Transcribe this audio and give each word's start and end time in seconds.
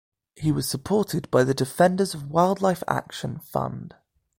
He 0.35 0.51
was 0.51 0.67
supported 0.67 1.29
by 1.29 1.43
the 1.43 1.53
Defenders 1.53 2.15
of 2.15 2.31
Wildlife 2.31 2.81
Action 2.87 3.37
Fund. 3.37 3.93